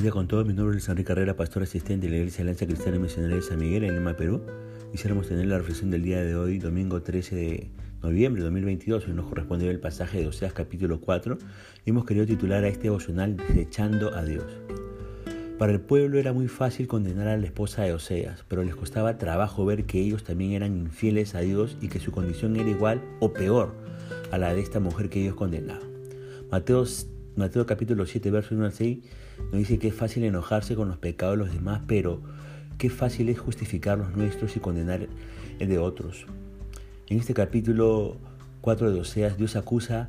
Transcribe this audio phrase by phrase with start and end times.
[0.00, 2.64] Buen día con todos, mi nombre es Enrique Carrera, pastor asistente de la Iglesia Alianza
[2.64, 4.40] Cristiana Misionera de San Miguel en Lima, Perú.
[4.92, 7.70] Quisiéramos tener la reflexión del día de hoy, domingo 13 de
[8.02, 11.36] noviembre de 2022, y nos corresponde el pasaje de Oseas capítulo 4,
[11.84, 14.46] y hemos querido titular a este devocional Desechando a Dios.
[15.58, 19.18] Para el pueblo era muy fácil condenar a la esposa de Oseas, pero les costaba
[19.18, 23.02] trabajo ver que ellos también eran infieles a Dios y que su condición era igual
[23.20, 23.74] o peor
[24.30, 25.90] a la de esta mujer que ellos condenaban.
[26.50, 26.86] Mateo,
[27.36, 28.98] Mateo capítulo 7, verso 1 al 6
[29.46, 32.22] nos dice que es fácil enojarse con los pecados de los demás, pero
[32.78, 35.08] qué fácil es justificar los nuestros y condenar
[35.58, 36.26] el de otros.
[37.08, 38.16] En este capítulo
[38.60, 40.08] 4 de Oseas, Dios acusa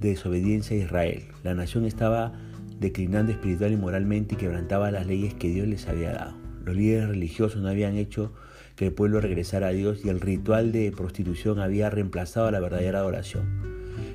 [0.00, 1.24] de desobediencia a Israel.
[1.42, 2.32] La nación estaba
[2.78, 6.34] declinando espiritual y moralmente y quebrantaba las leyes que Dios les había dado.
[6.64, 8.32] Los líderes religiosos no habían hecho
[8.76, 12.60] que el pueblo regresara a Dios y el ritual de prostitución había reemplazado a la
[12.60, 13.44] verdadera adoración.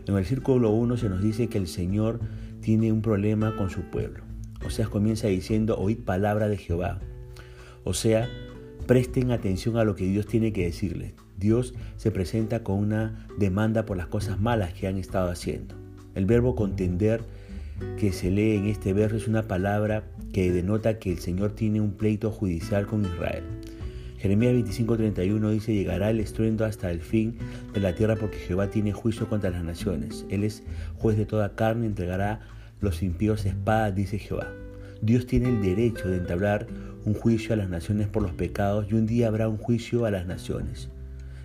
[0.07, 2.19] En el círculo 1 se nos dice que el Señor
[2.61, 4.28] tiene un problema con su pueblo.
[4.69, 6.99] Oseas comienza diciendo, oíd palabra de Jehová.
[7.83, 8.29] O sea,
[8.85, 11.13] presten atención a lo que Dios tiene que decirles.
[11.39, 15.73] Dios se presenta con una demanda por las cosas malas que han estado haciendo.
[16.13, 17.21] El verbo contender
[17.97, 20.03] que se lee en este verso es una palabra
[20.33, 23.43] que denota que el Señor tiene un pleito judicial con Israel.
[24.19, 27.39] Jeremías 25:31 dice, llegará el estruendo hasta el fin
[27.73, 30.27] de la tierra porque Jehová tiene juicio contra las naciones.
[30.29, 30.61] Él es
[30.97, 32.41] juez de toda carne, entregará
[32.81, 34.58] los impíos espada, dice Jehová.
[35.01, 36.67] Dios tiene el derecho de entablar
[37.05, 40.11] un juicio a las naciones por los pecados y un día habrá un juicio a
[40.11, 40.89] las naciones.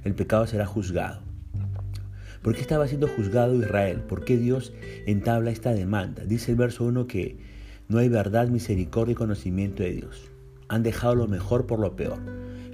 [0.05, 1.21] El pecado será juzgado.
[2.43, 4.01] ¿Por qué estaba siendo juzgado Israel?
[4.01, 4.73] ¿Por qué Dios
[5.07, 6.25] entabla esta demanda?
[6.25, 7.39] Dice el verso 1 que
[7.89, 10.31] no hay verdad, misericordia y conocimiento de Dios.
[10.69, 12.19] Han dejado lo mejor por lo peor.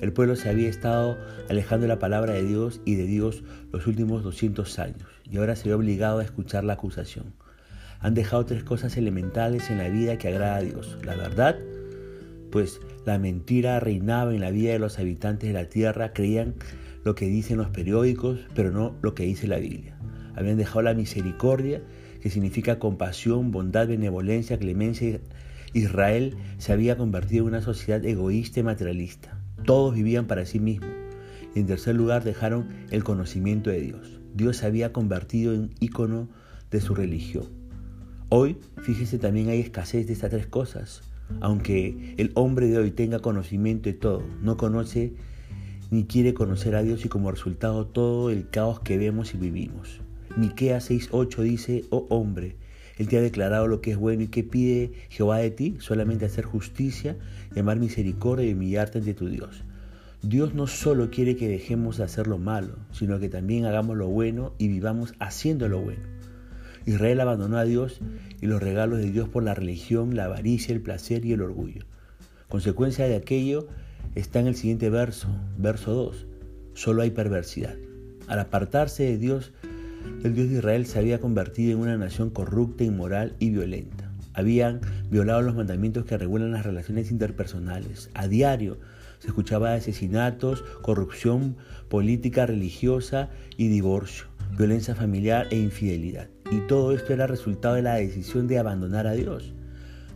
[0.01, 1.19] El pueblo se había estado
[1.51, 5.57] alejando de la palabra de Dios y de Dios los últimos 200 años y ahora
[5.57, 7.35] se ve obligado a escuchar la acusación.
[8.01, 10.99] Han dejado tres cosas elementales en la vida que agrada a Dios.
[11.05, 11.59] La verdad,
[12.51, 16.55] pues la mentira reinaba en la vida de los habitantes de la tierra, creían
[17.05, 19.97] lo que dicen los periódicos, pero no lo que dice la Biblia.
[20.35, 21.83] Habían dejado la misericordia,
[22.23, 25.21] que significa compasión, bondad, benevolencia, clemencia.
[25.73, 29.39] Israel se había convertido en una sociedad egoísta y materialista.
[29.65, 30.91] Todos vivían para sí mismos.
[31.55, 34.21] Y en tercer lugar dejaron el conocimiento de Dios.
[34.35, 36.29] Dios se había convertido en ícono
[36.71, 37.60] de su religión.
[38.33, 41.03] Hoy, fíjese, también hay escasez de estas tres cosas.
[41.41, 45.15] Aunque el hombre de hoy tenga conocimiento de todo, no conoce
[45.91, 50.01] ni quiere conocer a Dios y como resultado todo el caos que vemos y vivimos.
[50.37, 52.55] Miqueas 6:8 dice, "Oh hombre,
[52.99, 56.25] él te ha declarado lo que es bueno y que pide Jehová de ti, solamente
[56.25, 57.17] hacer justicia,
[57.53, 59.65] llamar misericordia y humillarte ante tu Dios."
[60.23, 64.07] Dios no solo quiere que dejemos de hacer lo malo, sino que también hagamos lo
[64.07, 66.20] bueno y vivamos haciendo lo bueno.
[66.91, 68.01] Israel abandonó a Dios
[68.41, 71.85] y los regalos de Dios por la religión, la avaricia, el placer y el orgullo.
[72.49, 73.69] Consecuencia de aquello
[74.17, 76.27] está en el siguiente verso, verso 2.
[76.75, 77.77] Solo hay perversidad.
[78.27, 79.53] Al apartarse de Dios,
[80.25, 84.11] el Dios de Israel se había convertido en una nación corrupta, inmoral y violenta.
[84.35, 84.81] Habían
[85.11, 88.11] violado los mandamientos que regulan las relaciones interpersonales.
[88.15, 88.79] A diario
[89.21, 91.57] se escuchaba asesinatos, corrupción
[91.89, 94.27] política, religiosa y divorcio,
[94.57, 96.29] violencia familiar e infidelidad.
[96.51, 99.55] Y todo esto era resultado de la decisión de abandonar a Dios.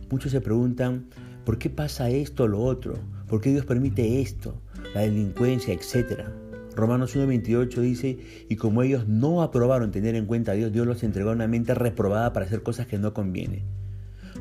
[0.09, 1.05] Muchos se preguntan,
[1.45, 2.95] ¿por qué pasa esto o lo otro?
[3.27, 4.61] ¿Por qué Dios permite esto?
[4.93, 6.31] La delincuencia, etcétera.
[6.75, 8.19] Romanos 1.28 dice,
[8.49, 11.47] y como ellos no aprobaron tener en cuenta a Dios, Dios los entregó a una
[11.47, 13.63] mente reprobada para hacer cosas que no convienen.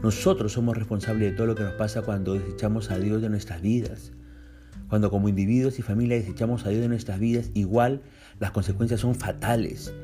[0.03, 3.62] Nosotros somos responsables de todo lo que nos pasa cuando desechamos a Dios de nuestras
[3.62, 4.12] vidas.
[4.88, 8.03] Cuando como individuos y familia desechamos a Dios de nuestras vidas, igual
[8.41, 9.94] las consecuencias son fatales.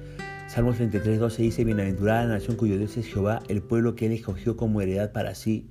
[0.51, 4.13] Salmos 33, 12 dice, Bienaventurada la nación cuyo Dios es Jehová, el pueblo que él
[4.13, 5.71] escogió como heredad para sí.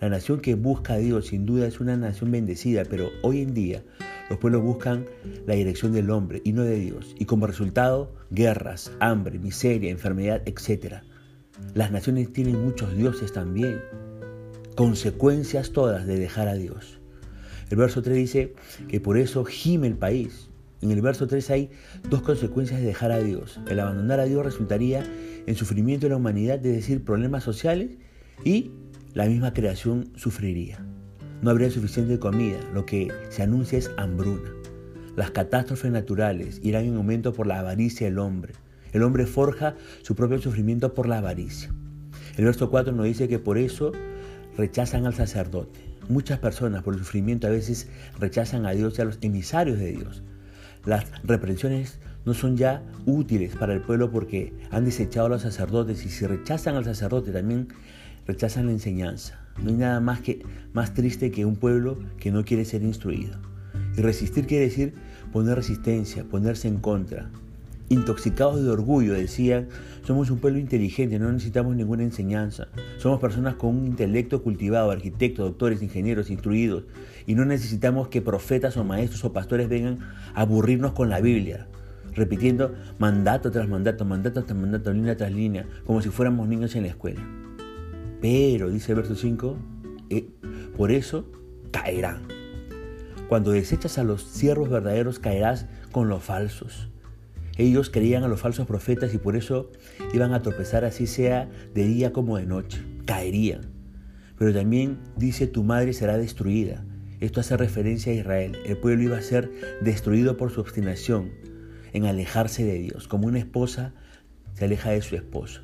[0.00, 3.52] La nación que busca a Dios sin duda es una nación bendecida, pero hoy en
[3.52, 3.82] día
[4.30, 5.04] los pueblos buscan
[5.46, 7.14] la dirección del hombre y no de Dios.
[7.18, 11.02] Y como resultado, guerras, hambre, miseria, enfermedad, etc.
[11.74, 13.82] Las naciones tienen muchos dioses también.
[14.74, 16.98] Consecuencias todas de dejar a Dios.
[17.68, 18.54] El verso 3 dice
[18.88, 20.48] que por eso gime el país.
[20.82, 21.70] En el verso 3 hay
[22.10, 23.60] dos consecuencias de dejar a Dios.
[23.68, 25.04] El abandonar a Dios resultaría
[25.46, 27.90] en sufrimiento de la humanidad, es decir, problemas sociales,
[28.44, 28.72] y
[29.14, 30.84] la misma creación sufriría.
[31.42, 34.50] No habría suficiente comida, lo que se anuncia es hambruna.
[35.16, 38.54] Las catástrofes naturales irán en aumento por la avaricia del hombre.
[38.92, 41.72] El hombre forja su propio sufrimiento por la avaricia.
[42.36, 43.92] El verso 4 nos dice que por eso
[44.56, 45.80] rechazan al sacerdote.
[46.08, 47.88] Muchas personas por el sufrimiento a veces
[48.18, 50.22] rechazan a Dios y a los emisarios de Dios.
[50.86, 56.04] Las reprensiones no son ya útiles para el pueblo porque han desechado a los sacerdotes
[56.04, 57.68] y si rechazan al sacerdote también
[58.26, 59.38] rechazan la enseñanza.
[59.62, 63.38] No hay nada más, que, más triste que un pueblo que no quiere ser instruido.
[63.96, 64.94] Y resistir quiere decir
[65.32, 67.30] poner resistencia, ponerse en contra.
[67.94, 69.68] Intoxicados de orgullo, decían,
[70.04, 72.66] somos un pueblo inteligente, no necesitamos ninguna enseñanza.
[72.98, 76.86] Somos personas con un intelecto cultivado, arquitectos, doctores, ingenieros, instruidos,
[77.24, 80.00] y no necesitamos que profetas o maestros o pastores vengan
[80.34, 81.68] a aburrirnos con la Biblia,
[82.14, 86.82] repitiendo mandato tras mandato, mandato tras mandato, línea tras línea, como si fuéramos niños en
[86.82, 87.20] la escuela.
[88.20, 89.56] Pero, dice el verso 5,
[90.10, 90.28] eh,
[90.76, 91.30] por eso
[91.70, 92.22] caerán.
[93.28, 96.90] Cuando desechas a los siervos verdaderos, caerás con los falsos.
[97.56, 99.70] Ellos creían a los falsos profetas y por eso
[100.12, 102.82] iban a tropezar así sea de día como de noche.
[103.04, 103.72] Caerían.
[104.38, 106.84] Pero también dice tu madre será destruida.
[107.20, 108.58] Esto hace referencia a Israel.
[108.66, 111.30] El pueblo iba a ser destruido por su obstinación
[111.92, 113.94] en alejarse de Dios, como una esposa
[114.54, 115.62] se aleja de su esposo.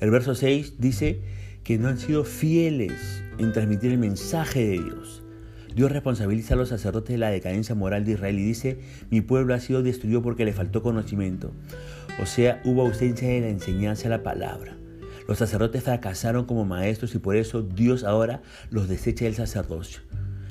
[0.00, 1.22] El verso 6 dice
[1.62, 5.19] que no han sido fieles en transmitir el mensaje de Dios.
[5.74, 8.78] Dios responsabiliza a los sacerdotes de la decadencia moral de Israel y dice,
[9.10, 11.52] mi pueblo ha sido destruido porque le faltó conocimiento.
[12.20, 14.76] O sea, hubo ausencia de la enseñanza de la palabra.
[15.28, 20.00] Los sacerdotes fracasaron como maestros y por eso Dios ahora los desecha del sacerdocio.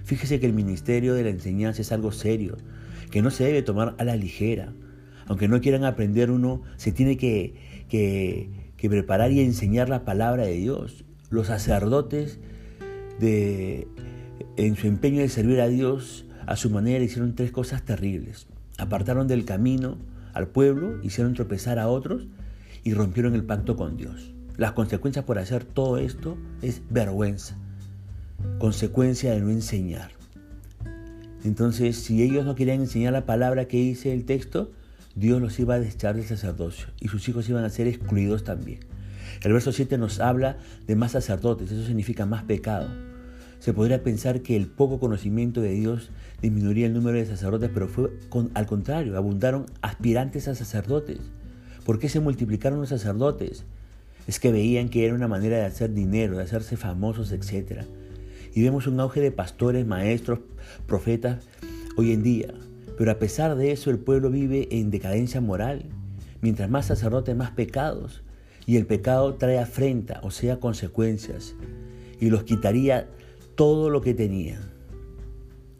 [0.05, 2.55] Fíjese que el ministerio de la enseñanza es algo serio,
[3.11, 4.73] que no se debe tomar a la ligera.
[5.27, 7.53] Aunque no quieran aprender uno, se tiene que,
[7.89, 11.03] que, que preparar y enseñar la palabra de Dios.
[11.29, 12.39] Los sacerdotes
[13.19, 13.87] de
[14.57, 18.47] en su empeño de servir a Dios a su manera hicieron tres cosas terribles.
[18.77, 19.97] Apartaron del camino
[20.33, 22.27] al pueblo, hicieron tropezar a otros
[22.83, 24.33] y rompieron el pacto con Dios.
[24.57, 27.55] Las consecuencias por hacer todo esto es vergüenza,
[28.57, 30.11] consecuencia de no enseñar.
[31.43, 34.71] Entonces, si ellos no querían enseñar la palabra que dice el texto,
[35.15, 38.79] Dios los iba a desechar del sacerdocio y sus hijos iban a ser excluidos también.
[39.43, 42.89] El verso 7 nos habla de más sacerdotes, eso significa más pecado.
[43.59, 46.11] Se podría pensar que el poco conocimiento de Dios
[46.41, 48.09] disminuiría el número de sacerdotes, pero fue
[48.53, 51.19] al contrario, abundaron aspirantes a sacerdotes.
[51.85, 53.65] ¿Por qué se multiplicaron los sacerdotes?
[54.27, 57.83] Es que veían que era una manera de hacer dinero, de hacerse famosos, etc.
[58.53, 60.39] Y vemos un auge de pastores, maestros,
[60.87, 61.43] profetas
[61.97, 62.53] hoy en día.
[62.97, 65.85] Pero a pesar de eso, el pueblo vive en decadencia moral.
[66.41, 68.21] Mientras más sacerdotes, más pecados.
[68.65, 71.55] Y el pecado trae afrenta, o sea, consecuencias.
[72.19, 73.07] Y los quitaría
[73.59, 74.61] todo lo que tenían.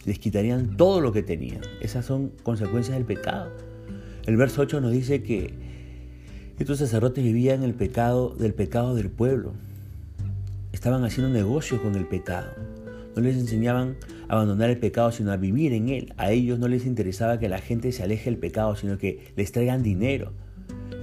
[0.04, 1.62] Les quitarían todo lo que tenían.
[1.80, 3.54] Esas son consecuencias del pecado.
[4.26, 5.54] El verso 8 nos dice que
[6.60, 9.54] estos sacerdotes vivían el pecado del pecado del pueblo.
[10.74, 12.50] Estaban haciendo negocios con el pecado.
[13.16, 13.96] No les enseñaban
[14.28, 16.14] a abandonar el pecado, sino a vivir en él.
[16.18, 19.54] A ellos no les interesaba que la gente se aleje del pecado, sino que les
[19.54, 20.34] traigan dinero.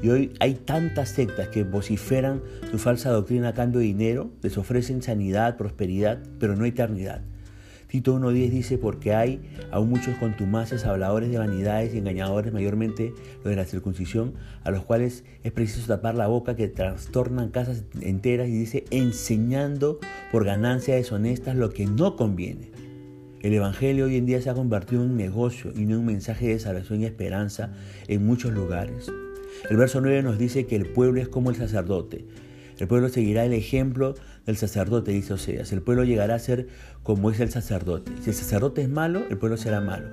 [0.03, 4.59] Y hoy hay tantas sectas que vociferan su falsa doctrina a cambio de dinero, les
[4.59, 7.23] ofrecen sanidad, prosperidad, pero no eternidad.
[7.89, 9.41] Tito 1.10 dice, porque hay
[9.71, 14.35] aún muchos contumaces, habladores de vanidades y engañadores, mayormente los de la circuncisión,
[14.65, 20.01] a los cuales es preciso tapar la boca, que trastornan casas enteras y dice, enseñando
[20.33, 22.71] por ganancias deshonestas lo que no conviene.
[23.41, 26.07] El Evangelio hoy en día se ha convertido en un negocio y no en un
[26.07, 27.73] mensaje de salvación y esperanza
[28.09, 29.13] en muchos lugares.
[29.71, 32.27] El verso 9 nos dice que el pueblo es como el sacerdote.
[32.79, 34.15] El pueblo seguirá el ejemplo
[34.45, 35.73] del sacerdote, dice Oseas.
[35.73, 36.69] El pueblo llegará a ser
[37.03, 38.13] como es el sacerdote.
[38.23, 40.09] Si el sacerdote es malo, el pueblo será malo.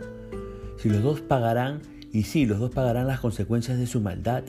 [0.77, 4.43] Si los dos pagarán, y sí, los dos pagarán las consecuencias de su maldad.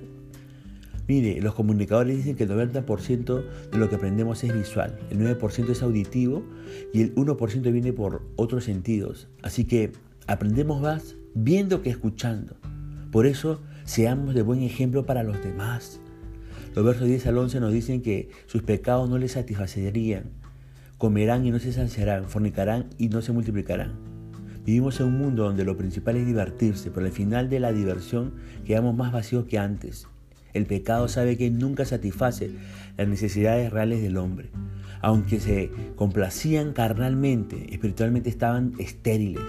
[1.06, 5.68] Mire, los comunicadores dicen que el 90% de lo que aprendemos es visual, el 9%
[5.68, 6.42] es auditivo
[6.94, 9.28] y el 1% viene por otros sentidos.
[9.42, 9.92] Así que
[10.26, 12.56] aprendemos más viendo que escuchando.
[13.10, 16.00] Por eso Seamos de buen ejemplo para los demás.
[16.74, 20.24] Los versos 10 al 11 nos dicen que sus pecados no les satisfacerían.
[20.96, 23.92] Comerán y no se saciarán, fornicarán y no se multiplicarán.
[24.64, 28.32] Vivimos en un mundo donde lo principal es divertirse, pero al final de la diversión
[28.64, 30.08] quedamos más vacíos que antes.
[30.54, 32.52] El pecado sabe que nunca satisface
[32.96, 34.48] las necesidades reales del hombre.
[35.02, 39.44] Aunque se complacían carnalmente, espiritualmente estaban estériles.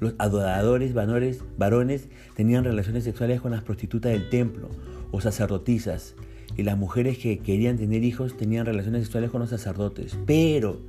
[0.00, 4.68] Los adoradores varones, varones tenían relaciones sexuales con las prostitutas del templo
[5.10, 6.14] o sacerdotisas.
[6.56, 10.18] Y las mujeres que querían tener hijos tenían relaciones sexuales con los sacerdotes.
[10.26, 10.80] Pero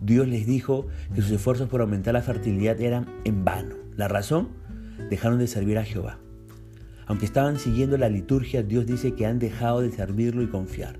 [0.00, 3.74] Dios les dijo que sus esfuerzos por aumentar la fertilidad eran en vano.
[3.96, 4.48] La razón,
[5.08, 6.18] dejaron de servir a Jehová.
[7.06, 10.98] Aunque estaban siguiendo la liturgia, Dios dice que han dejado de servirlo y confiar.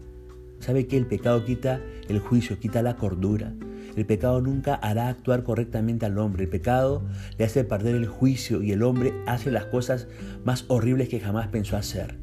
[0.58, 3.52] ¿Sabe que el pecado quita el juicio, quita la cordura?
[3.96, 6.44] El pecado nunca hará actuar correctamente al hombre.
[6.44, 7.02] El pecado
[7.38, 10.08] le hace perder el juicio y el hombre hace las cosas
[10.44, 12.16] más horribles que jamás pensó hacer.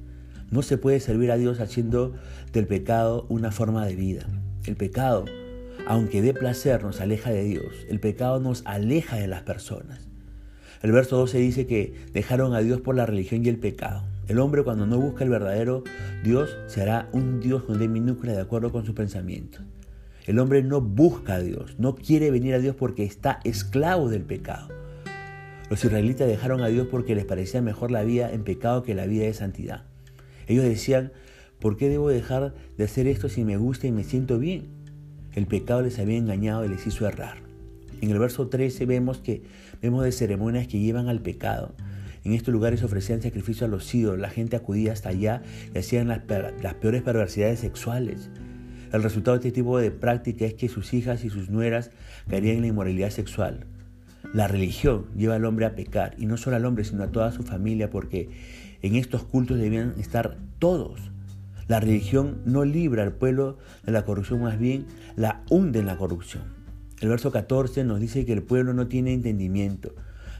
[0.49, 2.15] No se puede servir a Dios haciendo
[2.53, 4.27] del pecado una forma de vida.
[4.65, 5.25] El pecado
[5.87, 7.85] aunque dé placer, nos aleja de Dios.
[7.89, 10.07] El pecado nos aleja de las personas.
[10.81, 14.03] El verso 12 dice que dejaron a Dios por la religión y el pecado.
[14.27, 15.85] El hombre cuando no busca el verdadero
[16.25, 19.61] Dios será un Dios con D minúscula de acuerdo con sus pensamientos.
[20.27, 24.23] El hombre no busca a Dios, no quiere venir a Dios porque está esclavo del
[24.23, 24.67] pecado.
[25.69, 29.05] Los israelitas dejaron a Dios porque les parecía mejor la vida en pecado que la
[29.05, 29.85] vida de santidad.
[30.47, 31.13] Ellos decían,
[31.59, 34.67] ¿por qué debo dejar de hacer esto si me gusta y me siento bien?
[35.33, 37.37] El pecado les había engañado y les hizo errar.
[38.01, 39.43] En el verso 13 vemos que
[39.81, 41.73] vemos de ceremonias que llevan al pecado.
[42.25, 45.41] En estos lugares ofrecían sacrificio a los ídolos, la gente acudía hasta allá
[45.73, 46.23] y hacían las,
[46.61, 48.29] las peores perversidades sexuales.
[48.93, 51.91] El resultado de este tipo de práctica es que sus hijas y sus nueras
[52.29, 53.65] caerían en la inmoralidad sexual.
[54.33, 57.31] La religión lleva al hombre a pecar, y no solo al hombre, sino a toda
[57.31, 58.29] su familia, porque
[58.81, 61.11] en estos cultos debían estar todos.
[61.67, 65.97] La religión no libra al pueblo de la corrupción, más bien la hunde en la
[65.97, 66.43] corrupción.
[67.01, 69.93] El verso 14 nos dice que el pueblo no tiene entendimiento.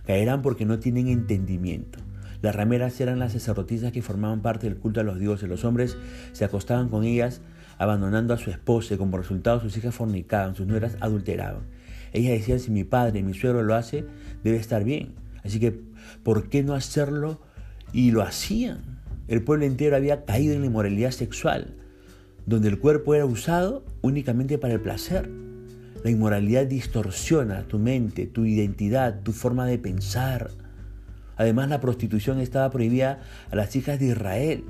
[0.06, 2.00] Caerán porque no tienen entendimiento.
[2.42, 5.50] Las rameras eran las sacerdotisas que formaban parte del culto a los dioses.
[5.50, 5.98] Los hombres
[6.32, 7.42] se acostaban con ellas
[7.78, 11.64] abandonando a su esposa y como resultado sus hijas fornicaban, sus nueras adulteraban.
[12.14, 14.06] Ellas decían, si mi padre, mi suegro lo hace,
[14.44, 15.14] debe estar bien.
[15.44, 15.80] Así que,
[16.24, 17.42] ¿por qué no hacerlo?
[17.94, 19.00] Y lo hacían.
[19.28, 21.76] El pueblo entero había caído en la inmoralidad sexual,
[22.46, 25.30] donde el cuerpo era usado únicamente para el placer.
[26.04, 30.52] La inmoralidad distorsiona tu mente, tu identidad, tu forma de pensar.
[31.36, 33.20] Además, la prostitución estaba prohibida
[33.52, 34.64] a las hijas de Israel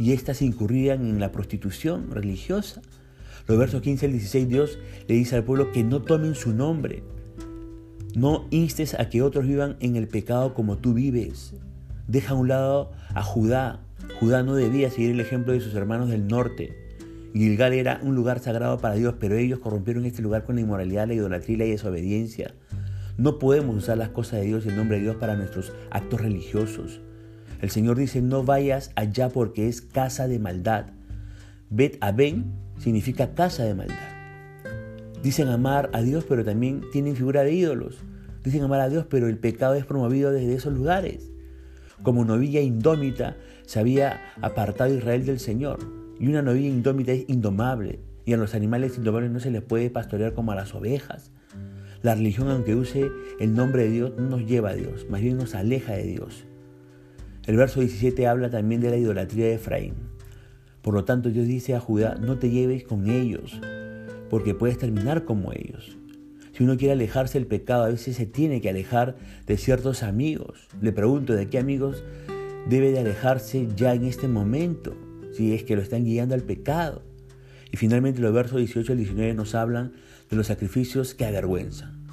[0.00, 2.80] y éstas incurrían en la prostitución religiosa.
[3.46, 7.02] Los versos 15 al 16 Dios le dice al pueblo que no tomen su nombre.
[8.14, 11.54] No instes a que otros vivan en el pecado como tú vives.
[12.08, 13.80] Deja a un lado a Judá.
[14.18, 16.74] Judá no debía seguir el ejemplo de sus hermanos del norte.
[17.34, 21.08] Gilgal era un lugar sagrado para Dios, pero ellos corrompieron este lugar con la inmoralidad,
[21.08, 22.54] la idolatría y la desobediencia.
[23.18, 26.22] No podemos usar las cosas de Dios y el nombre de Dios para nuestros actos
[26.22, 27.02] religiosos.
[27.60, 30.86] El Señor dice, no vayas allá porque es casa de maldad.
[31.68, 33.96] Bet Aben significa casa de maldad.
[35.22, 37.98] Dicen amar a Dios, pero también tienen figura de ídolos.
[38.42, 41.30] Dicen amar a Dios, pero el pecado es promovido desde esos lugares.
[42.02, 43.36] Como novilla indómita
[43.66, 45.78] se había apartado Israel del Señor.
[46.18, 48.00] Y una novilla indómita es indomable.
[48.24, 51.30] Y a los animales indomables no se les puede pastorear como a las ovejas.
[52.02, 55.36] La religión, aunque use el nombre de Dios, no nos lleva a Dios, más bien
[55.36, 56.46] nos aleja de Dios.
[57.50, 59.94] El verso 17 habla también de la idolatría de Efraín.
[60.82, 63.60] Por lo tanto, Dios dice a Judá, no te lleves con ellos,
[64.28, 65.98] porque puedes terminar como ellos.
[66.52, 69.16] Si uno quiere alejarse del pecado, a veces se tiene que alejar
[69.48, 70.68] de ciertos amigos.
[70.80, 72.04] Le pregunto, ¿de qué amigos
[72.68, 74.96] debe de alejarse ya en este momento?
[75.32, 77.02] Si es que lo están guiando al pecado.
[77.72, 79.94] Y finalmente los versos 18 al 19 nos hablan
[80.30, 82.06] de los sacrificios que avergüenzan.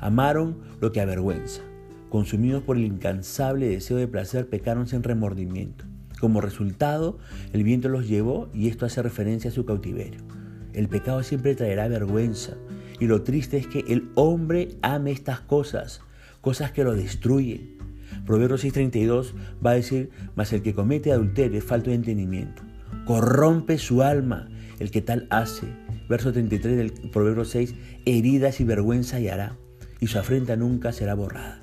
[0.00, 1.62] Amaron lo que avergüenza.
[2.10, 5.84] Consumidos por el incansable deseo de placer, pecaron sin remordimiento.
[6.20, 7.18] Como resultado,
[7.52, 10.20] el viento los llevó y esto hace referencia a su cautiverio.
[10.74, 12.56] El pecado siempre traerá vergüenza
[12.98, 16.02] y lo triste es que el hombre ame estas cosas,
[16.40, 17.78] cosas que lo destruyen.
[18.26, 19.32] Proverbios 6:32
[19.64, 22.62] va a decir, mas el que comete adulterio es falto de entendimiento.
[23.06, 24.48] Corrompe su alma
[24.80, 25.68] el que tal hace.
[26.08, 27.74] Verso 33 del Proverbio 6,
[28.04, 29.56] heridas y vergüenza hallará,
[30.00, 31.59] y su afrenta nunca será borrada.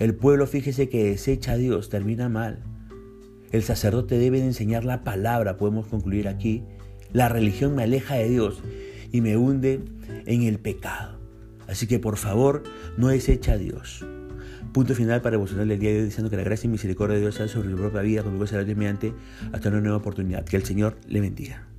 [0.00, 2.60] El pueblo, fíjese que desecha a Dios, termina mal.
[3.52, 6.64] El sacerdote debe de enseñar la palabra, podemos concluir aquí.
[7.12, 8.62] La religión me aleja de Dios
[9.12, 9.80] y me hunde
[10.24, 11.20] en el pecado.
[11.68, 12.62] Así que por favor,
[12.96, 14.06] no desecha a Dios.
[14.72, 17.20] Punto final para devocionar el día de hoy diciendo que la gracia y misericordia de
[17.20, 19.12] Dios sea sobre su propia vida, con Dios mediante
[19.52, 20.46] hasta una nueva oportunidad.
[20.46, 21.69] Que el Señor le bendiga.